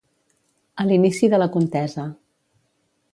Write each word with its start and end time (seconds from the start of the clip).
A 0.83 0.85
l'inici 0.91 1.29
de 1.33 1.39
la 1.43 1.49
contesa. 1.57 2.07